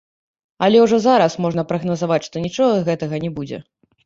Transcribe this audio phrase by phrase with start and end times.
[0.67, 3.63] Але ўжо зараз можна прагназаваць што нічога гэтага не будзе.